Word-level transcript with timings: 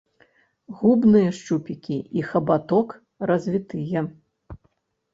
Губныя 0.79 1.35
шчупікі 1.41 1.97
і 2.21 2.25
хабаток 2.31 2.87
развітыя. 3.33 3.99